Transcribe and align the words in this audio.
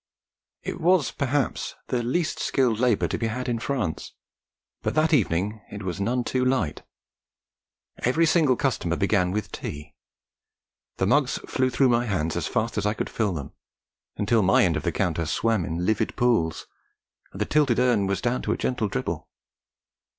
It 0.63 0.81
was, 0.81 1.11
perhaps, 1.11 1.75
the 1.89 2.01
least 2.01 2.39
skilled 2.39 2.79
labour 2.79 3.07
to 3.07 3.19
be 3.19 3.27
had 3.27 3.47
in 3.47 3.59
France, 3.59 4.13
but 4.81 4.95
that 4.95 5.13
evening 5.13 5.61
it 5.71 5.83
was 5.83 6.01
none 6.01 6.23
too 6.23 6.43
light. 6.43 6.81
Every 7.99 8.25
single 8.25 8.55
customer 8.55 8.95
began 8.95 9.29
with 9.29 9.51
tea: 9.51 9.93
the 10.97 11.05
mugs 11.05 11.37
flew 11.47 11.69
through 11.69 11.89
my 11.89 12.05
hands 12.07 12.35
as 12.35 12.47
fast 12.47 12.79
as 12.79 12.87
I 12.87 12.95
could 12.95 13.11
fill 13.11 13.33
them, 13.33 13.51
until 14.17 14.41
my 14.41 14.65
end 14.65 14.75
of 14.75 14.81
the 14.81 14.91
counter 14.91 15.27
swam 15.27 15.63
in 15.63 15.85
livid 15.85 16.15
pools, 16.15 16.65
and 17.31 17.39
the 17.39 17.45
tilted 17.45 17.77
urn 17.77 18.07
was 18.07 18.21
down 18.21 18.41
to 18.41 18.51
a 18.53 18.57
gentle 18.57 18.87
dribble. 18.87 19.29